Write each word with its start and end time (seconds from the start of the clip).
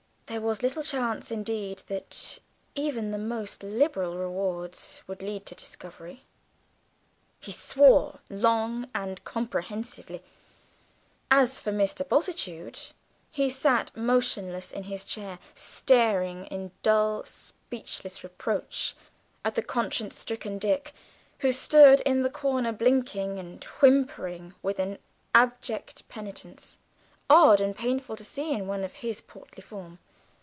There 0.27 0.39
was 0.39 0.63
little 0.63 0.81
chance, 0.83 1.29
indeed, 1.29 1.83
that 1.87 2.39
even 2.73 3.11
the 3.11 3.17
most 3.17 3.63
liberal 3.63 4.17
rewards 4.17 5.01
would 5.05 5.21
lead 5.21 5.45
to 5.47 5.55
discovery. 5.55 6.23
He 7.41 7.51
swore 7.51 8.19
long 8.29 8.89
and 8.95 9.21
comprehensively. 9.25 10.23
As 11.29 11.59
for 11.59 11.73
Mr. 11.73 12.07
Bultitude, 12.07 12.79
he 13.29 13.49
sat 13.49 13.93
motionless 13.97 14.71
in 14.71 14.83
his 14.83 15.03
chair, 15.03 15.37
staring 15.53 16.45
in 16.45 16.71
dull, 16.81 17.25
speechless 17.25 18.23
reproach 18.23 18.95
at 19.43 19.55
the 19.55 19.61
conscience 19.61 20.17
stricken 20.17 20.57
Dick, 20.59 20.93
who 21.39 21.51
stood 21.51 21.99
in 22.05 22.21
the 22.21 22.29
corner 22.29 22.71
blinking 22.71 23.37
and 23.37 23.61
whimpering 23.81 24.53
with 24.61 24.79
an 24.79 24.97
abject 25.35 26.07
penitence, 26.07 26.79
odd 27.29 27.59
and 27.59 27.75
painful 27.75 28.15
to 28.15 28.23
see 28.23 28.53
in 28.53 28.65
one 28.65 28.85
of 28.85 28.93
his 29.03 29.19
portly 29.19 29.61
form. 29.61 29.99